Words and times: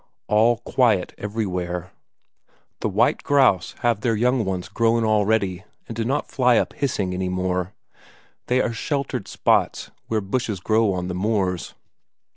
All 0.27 0.57
quiet 0.57 1.13
everywhere; 1.19 1.91
the 2.79 2.89
white 2.89 3.21
grouse 3.21 3.75
have 3.81 4.01
their 4.01 4.15
young 4.15 4.43
ones 4.43 4.67
grown 4.67 5.03
already 5.05 5.63
and 5.87 5.95
do 5.95 6.03
not 6.03 6.31
fly 6.31 6.57
up 6.57 6.73
hissing 6.73 7.13
any 7.13 7.29
more; 7.29 7.73
they 8.47 8.59
are 8.63 8.73
sheltered 8.73 9.27
spots 9.27 9.91
where 10.07 10.19
bushes 10.19 10.59
grow 10.59 10.91
on 10.91 11.07
the 11.07 11.13
moors. 11.13 11.75